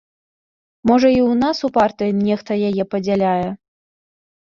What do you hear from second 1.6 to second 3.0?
у партыі нехта яе